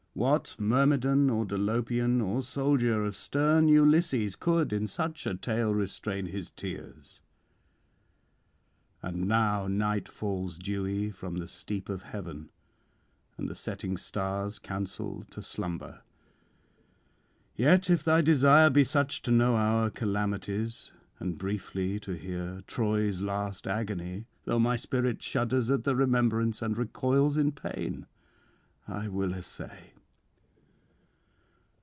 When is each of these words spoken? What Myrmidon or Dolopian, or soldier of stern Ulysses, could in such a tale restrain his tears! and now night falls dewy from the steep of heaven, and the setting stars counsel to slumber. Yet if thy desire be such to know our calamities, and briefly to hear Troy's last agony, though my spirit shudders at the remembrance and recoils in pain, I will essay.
What 0.13 0.57
Myrmidon 0.59 1.29
or 1.29 1.45
Dolopian, 1.45 2.19
or 2.21 2.41
soldier 2.43 3.05
of 3.05 3.15
stern 3.15 3.69
Ulysses, 3.69 4.35
could 4.35 4.73
in 4.73 4.85
such 4.85 5.25
a 5.25 5.35
tale 5.35 5.73
restrain 5.73 6.25
his 6.25 6.49
tears! 6.51 7.21
and 9.01 9.25
now 9.25 9.67
night 9.67 10.09
falls 10.09 10.59
dewy 10.59 11.11
from 11.11 11.35
the 11.37 11.47
steep 11.47 11.87
of 11.87 12.01
heaven, 12.03 12.49
and 13.37 13.47
the 13.47 13.55
setting 13.55 13.95
stars 13.95 14.59
counsel 14.59 15.23
to 15.31 15.41
slumber. 15.41 16.01
Yet 17.55 17.89
if 17.89 18.03
thy 18.03 18.19
desire 18.19 18.69
be 18.69 18.83
such 18.83 19.21
to 19.21 19.31
know 19.31 19.55
our 19.55 19.89
calamities, 19.89 20.91
and 21.19 21.37
briefly 21.37 22.01
to 22.01 22.11
hear 22.17 22.63
Troy's 22.67 23.21
last 23.21 23.65
agony, 23.65 24.25
though 24.43 24.59
my 24.59 24.75
spirit 24.75 25.23
shudders 25.23 25.71
at 25.71 25.85
the 25.85 25.95
remembrance 25.95 26.61
and 26.61 26.77
recoils 26.77 27.37
in 27.37 27.53
pain, 27.53 28.07
I 28.89 29.07
will 29.07 29.33
essay. 29.33 29.93